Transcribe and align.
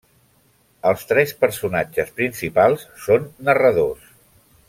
Els 0.91 1.03
tres 1.11 1.33
personatges 1.43 2.09
principals 2.21 2.87
són 3.05 3.31
narradors. 3.51 4.11